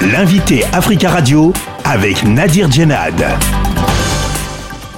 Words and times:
L'invité 0.00 0.62
Africa 0.66 1.10
Radio 1.10 1.52
avec 1.84 2.22
Nadir 2.22 2.70
Djenad. 2.70 3.20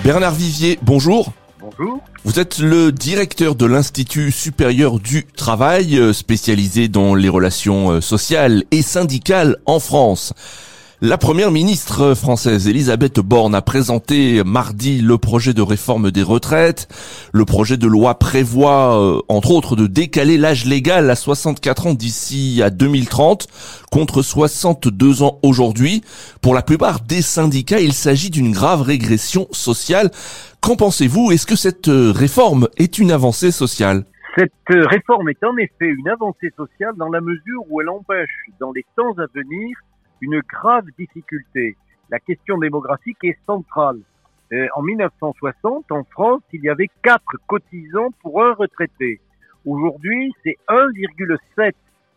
Bernard 0.04 0.34
Vivier, 0.34 0.79
bonjour. 0.82 1.32
Bonjour. 1.58 2.00
Vous 2.24 2.38
êtes 2.38 2.58
le 2.58 2.92
directeur 2.92 3.54
de 3.54 3.64
l'Institut 3.64 4.30
supérieur 4.30 5.00
du 5.00 5.24
travail, 5.24 5.98
euh, 5.98 6.12
spécialisé 6.12 6.88
dans 6.88 7.14
les 7.14 7.30
relations 7.30 7.92
euh, 7.92 8.00
sociales 8.02 8.64
et 8.72 8.82
syndicales 8.82 9.57
en 9.64 9.80
France. 9.80 10.34
La 11.03 11.17
première 11.17 11.51
ministre 11.51 12.14
française, 12.14 12.69
Elisabeth 12.69 13.21
Borne, 13.21 13.55
a 13.55 13.62
présenté 13.62 14.45
mardi 14.45 15.00
le 15.00 15.17
projet 15.17 15.55
de 15.55 15.62
réforme 15.62 16.11
des 16.11 16.23
retraites. 16.23 16.89
Le 17.32 17.46
projet 17.46 17.79
de 17.79 17.87
loi 17.87 18.19
prévoit, 18.19 19.00
euh, 19.00 19.23
entre 19.29 19.53
autres, 19.53 19.77
de 19.77 19.86
décaler 19.86 20.36
l'âge 20.36 20.67
légal 20.67 21.09
à 21.09 21.17
64 21.17 21.86
ans 21.86 21.95
d'ici 21.95 22.61
à 22.63 22.68
2030, 22.68 23.46
contre 23.91 24.21
62 24.21 25.23
ans 25.23 25.39
aujourd'hui. 25.43 26.05
Pour 26.43 26.53
la 26.53 26.61
plupart 26.61 27.00
des 27.00 27.22
syndicats, 27.22 27.80
il 27.80 27.94
s'agit 27.94 28.29
d'une 28.29 28.53
grave 28.53 28.82
régression 28.82 29.49
sociale. 29.53 30.11
Qu'en 30.61 30.77
pensez-vous? 30.77 31.32
Est-ce 31.32 31.46
que 31.46 31.57
cette 31.57 31.89
euh, 31.89 32.12
réforme 32.14 32.69
est 32.77 32.98
une 32.98 33.11
avancée 33.11 33.53
sociale? 33.53 34.05
Cette 34.36 34.53
euh, 34.70 34.86
réforme 34.86 35.30
est 35.30 35.42
en 35.44 35.56
effet 35.56 35.86
une 35.86 36.08
avancée 36.11 36.53
sociale 36.58 36.92
dans 36.98 37.08
la 37.08 37.22
mesure 37.22 37.62
où 37.70 37.80
elle 37.80 37.89
empêche, 37.89 38.28
dans 38.61 38.72
les 38.72 38.84
temps 38.97 39.14
à 39.17 39.25
venir, 39.34 39.78
une 40.20 40.41
grave 40.41 40.86
difficulté. 40.98 41.77
La 42.10 42.19
question 42.19 42.58
démographique 42.58 43.19
est 43.22 43.38
centrale. 43.47 44.00
Euh, 44.52 44.66
en 44.74 44.83
1960, 44.83 45.92
en 45.92 46.05
France, 46.05 46.42
il 46.52 46.62
y 46.62 46.69
avait 46.69 46.91
quatre 47.02 47.36
cotisants 47.46 48.10
pour 48.20 48.42
un 48.42 48.52
retraité. 48.55 49.20
Aujourd'hui, 49.64 50.33
c'est 50.42 50.56
1,7 50.69 51.72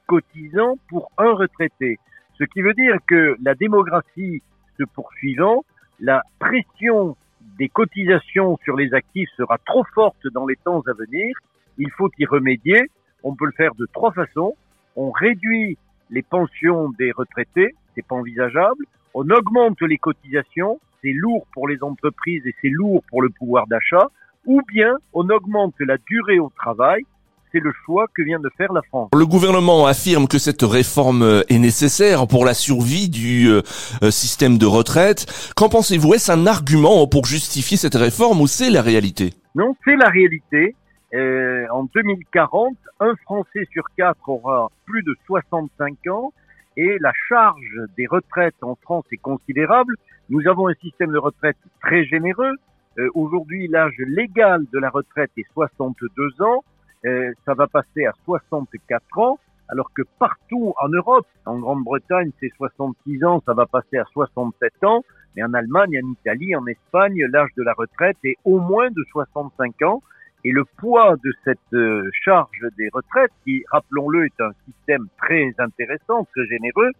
cotisants 0.07 0.77
pour 0.89 1.12
un 1.17 1.31
retraité. 1.34 1.99
Ce 2.39 2.43
qui 2.45 2.62
veut 2.62 2.73
dire 2.73 2.98
que 3.07 3.38
la 3.43 3.53
démographie 3.53 4.41
se 4.77 4.84
poursuivant, 4.84 5.63
la 5.99 6.23
pression 6.40 7.15
des 7.60 7.70
cotisations 7.70 8.57
sur 8.63 8.76
les 8.76 8.93
actifs 8.93 9.29
sera 9.38 9.57
trop 9.60 9.84
forte 9.93 10.27
dans 10.34 10.48
les 10.48 10.55
temps 10.55 10.82
à 10.88 10.93
venir. 10.93 11.35
Il 11.77 11.91
faut 11.91 12.10
y 12.17 12.26
remédier. 12.26 12.90
On 13.21 13.35
peut 13.35 13.45
le 13.45 13.51
faire 13.51 13.76
de 13.76 13.85
trois 13.93 14.12
façons. 14.12 14.55
On 14.95 15.12
réduit 15.12 15.77
les 16.10 16.23
pensions 16.23 16.90
des 16.98 17.12
retraités, 17.12 17.76
c'est 17.96 18.05
pas 18.05 18.16
envisageable. 18.16 18.86
On 19.13 19.30
augmente 19.30 19.82
les 19.82 19.98
cotisations, 19.98 20.80
c'est 21.02 21.13
lourd 21.13 21.46
pour 21.54 21.68
les 21.68 21.84
entreprises 21.84 22.46
et 22.46 22.55
c'est 22.62 22.70
lourd 22.70 23.04
pour 23.10 23.22
le 23.22 23.30
pouvoir 23.30 23.68
d'achat. 23.68 24.08
Ou 24.46 24.62
bien 24.68 24.96
on 25.13 25.30
augmente 25.30 25.76
la 25.80 25.98
durée 25.98 26.40
au 26.40 26.52
travail, 26.55 27.04
c'est 27.52 27.60
le 27.60 27.72
choix 27.85 28.08
que 28.16 28.24
vient 28.24 28.40
de 28.40 28.50
faire 28.58 28.74
la 28.74 28.82
France. 28.82 29.10
Le 29.16 29.26
gouvernement 29.26 29.85
affirme 29.85 30.27
que 30.27 30.40
cette 30.40 30.63
réforme 30.63 31.44
est 31.48 31.60
nécessaire 31.60 32.27
pour 32.27 32.46
la 32.46 32.54
survie 32.54 33.10
du 33.10 33.48
euh, 33.50 33.62
système 34.10 34.57
de 34.57 34.66
retraite. 34.66 35.26
Qu'en 35.55 35.70
pensez-vous? 35.70 36.16
Est-ce 36.16 36.32
un 36.32 36.48
argument 36.48 37.07
pour 37.07 37.26
justifier 37.26 37.78
cette 37.78 37.96
réforme 37.96 38.41
ou 38.41 38.48
c'est 38.48 38.72
la 38.72 38.82
réalité? 38.82 39.34
Non, 39.55 39.76
c'est 39.85 39.96
la 39.96 40.10
réalité. 40.10 40.76
Euh, 41.13 41.68
en 41.72 41.84
2040, 41.94 42.76
un 43.00 43.13
Français 43.24 43.68
sur 43.72 43.84
quatre 43.96 44.28
aura 44.28 44.72
plus 44.85 45.04
de 45.04 45.16
65 45.28 46.07
ans 46.10 46.34
et 46.77 46.98
la 46.99 47.12
charge 47.27 47.82
des 47.98 48.07
retraites 48.07 48.62
en 48.62 48.76
France 48.76 49.05
est 49.12 49.18
considérable. 49.18 49.96
Nous 50.29 50.48
avons 50.48 50.68
un 50.68 50.74
système 50.76 51.12
de 51.12 51.18
retraite 51.18 51.57
très 51.82 52.05
généreux. 52.05 52.54
Euh, 52.99 53.10
Aujourd'hui, 53.13 53.68
l'âge 53.68 53.96
légal 53.98 54.66
de 54.71 54.79
la 54.79 54.90
retraite 54.90 55.32
est 55.38 55.46
62 55.54 56.41
ans. 56.41 56.63
Euh, 57.05 57.34
ça 57.46 57.54
va 57.54 57.68
passer 57.68 58.05
à 58.05 58.13
64 58.26 59.20
ans, 59.20 59.40
alors 59.68 59.91
que 59.94 60.04
partout 60.20 60.74
en 60.82 60.88
Europe, 60.90 61.27
en 61.46 61.60
Grande-Bretagne, 61.60 62.32
c'est 62.40 62.51
66 62.55 63.26
ans, 63.26 63.41
ça 63.46 63.54
va 63.54 63.66
passer 63.66 63.98
à 63.98 64.06
67 64.13 64.84
ans. 64.84 65.03
Mais 65.35 65.44
en 65.44 65.53
Allemagne, 65.53 66.00
en 66.03 66.12
Italie, 66.12 66.56
en 66.56 66.66
Espagne, 66.68 67.25
l'âge 67.31 67.50
de 67.57 67.63
la 67.63 67.74
retraite 67.74 68.18
est 68.24 68.38
au 68.46 68.59
moins 68.59 68.90
de 68.91 69.03
65 69.12 69.81
ans. 69.81 70.01
Et 70.45 70.51
le 70.51 70.65
poids 70.77 71.15
de 71.23 71.31
cette 71.45 71.59
euh, 71.73 72.09
charge 72.25 72.67
des 72.77 72.89
retraites, 72.91 73.31
qui, 73.45 73.63
rappelons-le, 73.71 74.25
est 74.25 74.41
un 74.41 74.51
système 74.65 75.07
très 75.17 75.53
intéressant, 75.57 76.27
très 76.35 76.45
généreux, 76.47 76.91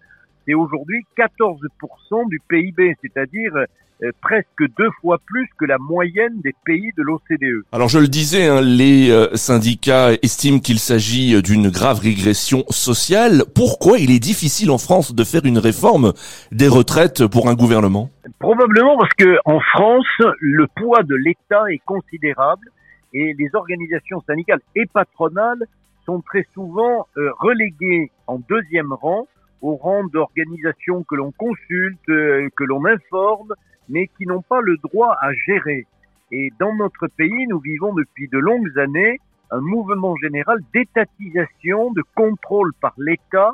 c'est 0.46 0.54
aujourd'hui 0.54 1.06
14% 1.18 2.30
du 2.30 2.40
PIB, 2.48 2.96
c'est-à-dire 3.02 3.52
euh, 3.56 4.12
presque 4.22 4.64
deux 4.78 4.90
fois 5.02 5.18
plus 5.26 5.50
que 5.58 5.66
la 5.66 5.78
moyenne 5.78 6.40
des 6.42 6.54
pays 6.66 6.92
de 6.98 7.04
l'OCDE. 7.04 7.66
Alors 7.74 7.90
je 7.90 8.00
le 8.00 8.08
disais, 8.08 8.48
hein, 8.48 8.62
les 8.62 9.10
euh, 9.12 9.36
syndicats 9.36 10.14
estiment 10.22 10.60
qu'il 10.60 10.80
s'agit 10.80 11.42
d'une 11.42 11.70
grave 11.70 12.00
régression 12.00 12.64
sociale. 12.70 13.44
Pourquoi 13.54 14.00
il 14.00 14.10
est 14.10 14.20
difficile 14.20 14.72
en 14.72 14.78
France 14.78 15.14
de 15.14 15.24
faire 15.26 15.46
une 15.46 15.58
réforme 15.58 16.14
des 16.54 16.70
retraites 16.70 17.28
pour 17.28 17.50
un 17.50 17.56
gouvernement? 17.56 18.10
Probablement 18.40 18.98
parce 18.98 19.14
que 19.14 19.38
en 19.44 19.60
France, 19.60 20.08
le 20.40 20.66
poids 20.76 21.04
de 21.04 21.16
l'État 21.16 21.64
est 21.70 21.82
considérable 21.86 22.70
et 23.14 23.34
les 23.34 23.50
organisations 23.54 24.22
syndicales 24.22 24.62
et 24.76 24.86
patronales 24.86 25.64
sont 26.06 26.22
très 26.22 26.46
souvent 26.54 27.08
euh, 27.18 27.32
reléguées 27.40 28.12
en 28.28 28.40
deuxième 28.40 28.94
rang 28.94 29.28
au 29.62 29.78
rang 29.78 30.04
d'organisations 30.04 31.04
que 31.04 31.16
l'on 31.16 31.32
consulte, 31.32 32.10
euh, 32.10 32.50
que 32.56 32.66
l'on 32.66 32.86
informe, 32.86 33.54
mais 33.88 34.08
qui 34.18 34.26
n'ont 34.26 34.42
pas 34.42 34.60
le 34.62 34.78
droit 34.78 35.16
à 35.22 35.32
gérer. 35.34 35.86
Et 36.32 36.52
dans 36.60 36.76
notre 36.76 37.08
pays, 37.08 37.48
nous 37.48 37.60
vivons 37.60 37.94
depuis 37.94 38.28
de 38.28 38.40
longues 38.40 38.78
années 38.78 39.20
un 39.52 39.62
mouvement 39.62 40.16
général 40.18 40.60
d'étatisation, 40.74 41.92
de 41.94 42.04
contrôle 42.16 42.74
par 42.82 42.94
l'État 42.98 43.52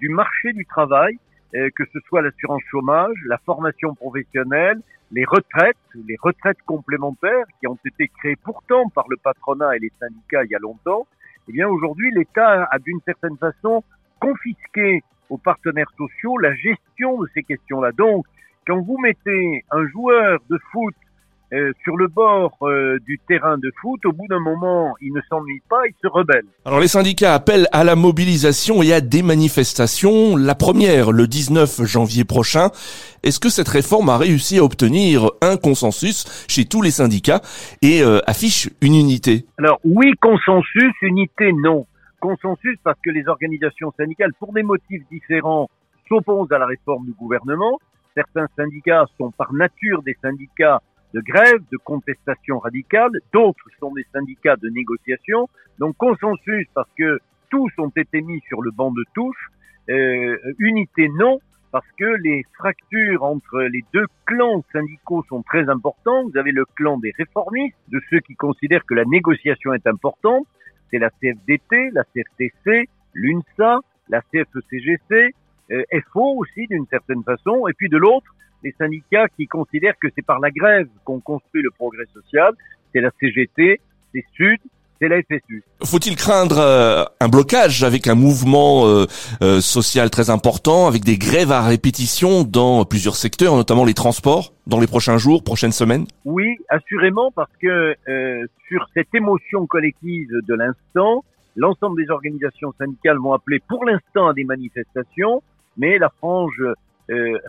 du 0.00 0.08
marché 0.08 0.52
du 0.52 0.64
travail, 0.64 1.18
euh, 1.54 1.68
que 1.76 1.84
ce 1.92 1.98
soit 2.08 2.22
l'assurance 2.22 2.62
chômage, 2.70 3.16
la 3.26 3.38
formation 3.38 3.94
professionnelle, 3.94 4.80
les 5.12 5.24
retraites, 5.24 5.76
les 5.94 6.16
retraites 6.20 6.62
complémentaires 6.66 7.46
qui 7.58 7.66
ont 7.66 7.78
été 7.84 8.08
créées 8.18 8.36
pourtant 8.36 8.88
par 8.90 9.06
le 9.08 9.16
patronat 9.16 9.76
et 9.76 9.80
les 9.80 9.92
syndicats 9.98 10.44
il 10.44 10.50
y 10.50 10.54
a 10.54 10.58
longtemps, 10.58 11.06
eh 11.48 11.52
bien 11.52 11.68
aujourd'hui 11.68 12.10
l'État 12.14 12.64
a 12.70 12.78
d'une 12.78 13.00
certaine 13.04 13.36
façon 13.36 13.82
confisqué 14.20 15.02
aux 15.28 15.38
partenaires 15.38 15.90
sociaux 15.96 16.38
la 16.38 16.54
gestion 16.54 17.20
de 17.22 17.28
ces 17.34 17.42
questions-là. 17.42 17.92
Donc, 17.92 18.26
quand 18.66 18.80
vous 18.80 18.98
mettez 18.98 19.64
un 19.70 19.86
joueur 19.88 20.40
de 20.48 20.58
foot 20.70 20.94
euh, 21.52 21.72
sur 21.82 21.96
le 21.96 22.06
bord 22.06 22.56
euh, 22.62 22.98
du 23.06 23.18
terrain 23.26 23.58
de 23.58 23.72
foot, 23.80 24.04
au 24.06 24.12
bout 24.12 24.26
d'un 24.28 24.38
moment, 24.38 24.94
il 25.00 25.12
ne 25.12 25.20
s'ennuie 25.28 25.62
pas, 25.68 25.84
il 25.86 25.94
se 26.00 26.06
rebelle. 26.06 26.44
Alors 26.64 26.78
les 26.78 26.86
syndicats 26.86 27.34
appellent 27.34 27.66
à 27.72 27.82
la 27.82 27.96
mobilisation 27.96 28.82
et 28.82 28.92
à 28.92 29.00
des 29.00 29.22
manifestations. 29.22 30.36
La 30.36 30.54
première, 30.54 31.10
le 31.10 31.26
19 31.26 31.84
janvier 31.84 32.24
prochain. 32.24 32.70
Est-ce 33.24 33.40
que 33.40 33.48
cette 33.48 33.68
réforme 33.68 34.10
a 34.10 34.16
réussi 34.16 34.58
à 34.58 34.64
obtenir 34.64 35.28
un 35.42 35.56
consensus 35.56 36.46
chez 36.48 36.66
tous 36.66 36.82
les 36.82 36.92
syndicats 36.92 37.40
et 37.82 38.02
euh, 38.02 38.20
affiche 38.28 38.70
une 38.80 38.94
unité? 38.94 39.44
Alors 39.58 39.80
oui, 39.84 40.12
consensus, 40.20 40.94
unité, 41.02 41.52
non. 41.52 41.86
Consensus 42.20 42.78
parce 42.84 42.98
que 43.04 43.10
les 43.10 43.26
organisations 43.26 43.92
syndicales, 43.96 44.32
pour 44.38 44.52
des 44.52 44.62
motifs 44.62 45.02
différents, 45.10 45.68
s'opposent 46.08 46.52
à 46.52 46.58
la 46.58 46.66
réforme 46.66 47.06
du 47.06 47.12
gouvernement. 47.12 47.80
Certains 48.14 48.46
syndicats 48.56 49.06
sont 49.18 49.32
par 49.32 49.52
nature 49.52 50.02
des 50.02 50.16
syndicats 50.22 50.80
de 51.14 51.20
grève, 51.20 51.60
de 51.72 51.76
contestation 51.78 52.58
radicale, 52.58 53.10
d'autres 53.32 53.64
sont 53.78 53.92
des 53.92 54.06
syndicats 54.12 54.56
de 54.56 54.68
négociation. 54.68 55.48
Donc 55.78 55.96
consensus 55.96 56.66
parce 56.74 56.90
que 56.96 57.18
tous 57.50 57.70
ont 57.78 57.92
été 57.96 58.20
mis 58.20 58.40
sur 58.48 58.62
le 58.62 58.70
banc 58.70 58.92
de 58.92 59.04
touche, 59.14 59.50
euh, 59.88 60.36
unité 60.58 61.08
non, 61.08 61.40
parce 61.72 61.86
que 61.98 62.16
les 62.22 62.44
fractures 62.54 63.22
entre 63.22 63.60
les 63.62 63.84
deux 63.92 64.06
clans 64.26 64.64
syndicaux 64.72 65.24
sont 65.28 65.42
très 65.42 65.68
importantes. 65.68 66.30
Vous 66.32 66.38
avez 66.38 66.52
le 66.52 66.64
clan 66.64 66.98
des 66.98 67.12
réformistes, 67.16 67.76
de 67.88 68.00
ceux 68.10 68.20
qui 68.20 68.34
considèrent 68.34 68.84
que 68.84 68.94
la 68.94 69.04
négociation 69.04 69.72
est 69.72 69.86
importante, 69.86 70.46
c'est 70.90 70.98
la 70.98 71.10
CFDT, 71.10 71.90
la 71.92 72.04
CFTC, 72.04 72.88
l'UNSA, 73.14 73.80
la 74.08 74.20
CFECGC, 74.22 75.34
euh, 75.70 75.82
FO 76.12 76.36
aussi 76.38 76.66
d'une 76.66 76.86
certaine 76.86 77.22
façon, 77.22 77.68
et 77.68 77.72
puis 77.72 77.88
de 77.88 77.96
l'autre, 77.96 78.34
les 78.62 78.74
syndicats 78.78 79.28
qui 79.36 79.46
considèrent 79.46 79.98
que 80.00 80.08
c'est 80.14 80.24
par 80.24 80.40
la 80.40 80.50
grève 80.50 80.88
qu'on 81.04 81.20
construit 81.20 81.62
le 81.62 81.70
progrès 81.70 82.04
social, 82.12 82.52
c'est 82.92 83.00
la 83.00 83.10
CGT, 83.20 83.80
c'est 84.12 84.24
Sud, 84.34 84.58
c'est 85.00 85.08
la 85.08 85.22
FSU. 85.22 85.64
Faut-il 85.84 86.14
craindre 86.14 86.58
euh, 86.58 87.04
un 87.20 87.28
blocage 87.28 87.82
avec 87.84 88.06
un 88.06 88.14
mouvement 88.14 88.86
euh, 88.86 89.06
euh, 89.42 89.60
social 89.60 90.10
très 90.10 90.28
important, 90.28 90.86
avec 90.86 91.04
des 91.04 91.16
grèves 91.16 91.52
à 91.52 91.62
répétition 91.62 92.42
dans 92.42 92.84
plusieurs 92.84 93.16
secteurs, 93.16 93.56
notamment 93.56 93.84
les 93.84 93.94
transports, 93.94 94.52
dans 94.66 94.78
les 94.78 94.86
prochains 94.86 95.16
jours, 95.16 95.42
prochaines 95.42 95.72
semaines? 95.72 96.06
Oui, 96.24 96.56
assurément, 96.68 97.30
parce 97.30 97.50
que 97.60 97.94
sur 98.68 98.86
cette 98.94 99.14
émotion 99.14 99.66
collective 99.66 100.28
de 100.46 100.54
l'instant, 100.54 101.24
l'ensemble 101.56 102.02
des 102.02 102.10
organisations 102.10 102.72
syndicales 102.78 103.18
vont 103.18 103.32
appeler 103.32 103.58
pour 103.66 103.84
l'instant 103.84 104.28
à 104.28 104.34
des 104.34 104.44
manifestations, 104.44 105.42
mais 105.76 105.98
la 105.98 106.10
frange 106.18 106.62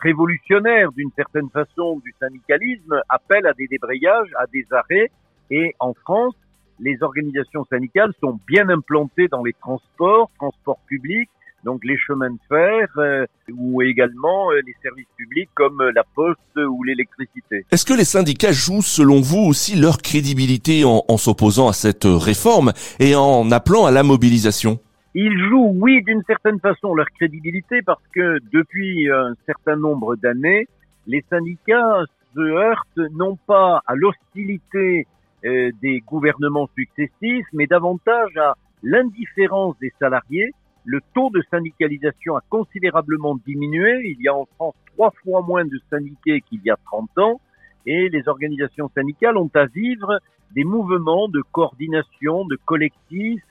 révolutionnaire 0.01 0.91
d'une 0.91 1.11
certaine 1.15 1.49
façon 1.49 2.01
du 2.03 2.13
syndicalisme 2.19 3.01
appelle 3.09 3.45
à 3.45 3.53
des 3.53 3.67
débrayages, 3.67 4.29
à 4.37 4.45
des 4.47 4.65
arrêts, 4.71 5.11
et 5.51 5.75
en 5.79 5.93
France, 5.93 6.33
les 6.79 6.97
organisations 7.01 7.65
syndicales 7.69 8.11
sont 8.19 8.39
bien 8.47 8.67
implantées 8.69 9.27
dans 9.27 9.43
les 9.43 9.53
transports, 9.53 10.31
transports 10.39 10.79
publics, 10.87 11.29
donc 11.63 11.81
les 11.83 11.97
chemins 11.97 12.31
de 12.31 12.39
fer 12.49 12.87
euh, 12.97 13.25
ou 13.53 13.83
également 13.83 14.51
euh, 14.51 14.61
les 14.65 14.75
services 14.81 15.05
publics 15.15 15.49
comme 15.53 15.81
la 15.93 16.03
poste 16.15 16.39
ou 16.57 16.83
l'électricité. 16.83 17.65
Est-ce 17.71 17.85
que 17.85 17.93
les 17.93 18.05
syndicats 18.05 18.51
jouent 18.51 18.81
selon 18.81 19.21
vous 19.21 19.41
aussi 19.41 19.75
leur 19.75 19.99
crédibilité 19.99 20.83
en 20.85 21.17
s'opposant 21.17 21.67
à 21.67 21.73
cette 21.73 22.05
réforme 22.05 22.73
et 22.99 23.15
en 23.15 23.51
appelant 23.51 23.85
à 23.85 23.91
la 23.91 24.01
mobilisation? 24.01 24.79
Ils 25.13 25.37
jouent, 25.49 25.73
oui, 25.75 26.01
d'une 26.03 26.23
certaine 26.23 26.59
façon, 26.59 26.93
leur 26.93 27.09
crédibilité 27.11 27.81
parce 27.81 28.03
que 28.13 28.37
depuis 28.51 29.09
un 29.11 29.33
certain 29.45 29.75
nombre 29.75 30.15
d'années, 30.15 30.67
les 31.07 31.23
syndicats 31.29 32.03
se 32.33 32.39
heurtent 32.39 33.11
non 33.13 33.35
pas 33.35 33.81
à 33.85 33.95
l'hostilité 33.95 35.07
euh, 35.43 35.71
des 35.81 35.99
gouvernements 35.99 36.69
successifs, 36.75 37.45
mais 37.53 37.67
davantage 37.67 38.37
à 38.37 38.55
l'indifférence 38.83 39.77
des 39.79 39.91
salariés. 39.99 40.51
Le 40.85 40.99
taux 41.13 41.29
de 41.29 41.41
syndicalisation 41.51 42.35
a 42.35 42.41
considérablement 42.49 43.37
diminué. 43.45 44.01
Il 44.05 44.21
y 44.21 44.27
a 44.27 44.35
en 44.35 44.47
France 44.55 44.75
trois 44.93 45.11
fois 45.23 45.41
moins 45.41 45.65
de 45.65 45.79
syndiqués 45.89 46.41
qu'il 46.41 46.61
y 46.63 46.69
a 46.69 46.77
30 46.85 47.17
ans 47.17 47.41
et 47.85 48.09
les 48.09 48.27
organisations 48.27 48.89
syndicales 48.95 49.37
ont 49.37 49.49
à 49.55 49.65
vivre 49.65 50.19
des 50.53 50.63
mouvements 50.63 51.27
de 51.27 51.41
coordination, 51.51 52.45
de 52.45 52.57
collectifs, 52.65 53.43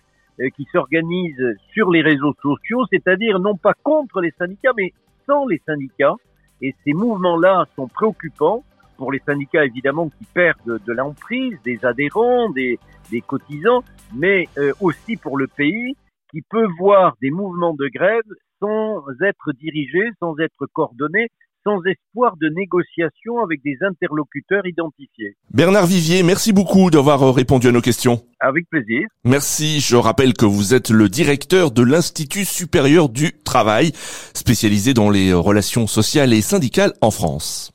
qui 0.56 0.66
s'organisent 0.72 1.56
sur 1.72 1.90
les 1.90 2.02
réseaux 2.02 2.34
sociaux, 2.40 2.84
c'est-à-dire 2.90 3.38
non 3.38 3.56
pas 3.56 3.74
contre 3.82 4.20
les 4.20 4.32
syndicats, 4.38 4.72
mais 4.76 4.92
sans 5.26 5.46
les 5.46 5.60
syndicats. 5.66 6.14
Et 6.62 6.74
ces 6.84 6.92
mouvements-là 6.92 7.66
sont 7.76 7.88
préoccupants 7.88 8.64
pour 8.96 9.12
les 9.12 9.20
syndicats, 9.24 9.64
évidemment, 9.64 10.10
qui 10.10 10.24
perdent 10.34 10.78
de 10.86 10.92
l'emprise, 10.92 11.56
des 11.64 11.78
adhérents, 11.84 12.50
des, 12.50 12.78
des 13.10 13.22
cotisants, 13.22 13.82
mais 14.14 14.46
euh, 14.58 14.72
aussi 14.80 15.16
pour 15.16 15.38
le 15.38 15.46
pays, 15.46 15.96
qui 16.30 16.42
peut 16.42 16.66
voir 16.78 17.16
des 17.22 17.30
mouvements 17.30 17.74
de 17.74 17.88
grève 17.88 18.22
sans 18.60 19.02
être 19.22 19.52
dirigés, 19.58 20.10
sans 20.20 20.38
être 20.38 20.66
coordonnés, 20.72 21.28
sans 21.64 21.82
espoir 21.84 22.36
de 22.36 22.48
négociation 22.48 23.38
avec 23.42 23.62
des 23.62 23.76
interlocuteurs 23.80 24.66
identifiés. 24.66 25.34
Bernard 25.52 25.86
Vivier, 25.86 26.22
merci 26.22 26.52
beaucoup 26.52 26.90
d'avoir 26.90 27.22
euh, 27.22 27.30
répondu 27.30 27.68
à 27.68 27.72
nos 27.72 27.80
questions. 27.80 28.22
Avec 28.40 28.68
plaisir. 28.70 29.06
Merci. 29.24 29.80
Je 29.80 29.96
rappelle 29.96 30.32
que 30.32 30.46
vous 30.46 30.74
êtes 30.74 30.90
le 30.90 31.08
directeur 31.08 31.70
de 31.70 31.82
l'Institut 31.82 32.44
supérieur 32.44 33.08
du 33.08 33.32
travail, 33.44 33.92
spécialisé 34.34 34.94
dans 34.94 35.10
les 35.10 35.32
relations 35.32 35.86
sociales 35.86 36.32
et 36.32 36.40
syndicales 36.40 36.94
en 37.00 37.10
France. 37.10 37.72